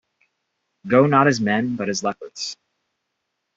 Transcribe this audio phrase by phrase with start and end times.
[0.87, 2.57] Go not as men, but as leopards.